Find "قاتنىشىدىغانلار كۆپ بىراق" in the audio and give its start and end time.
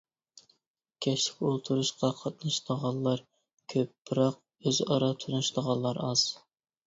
2.21-4.41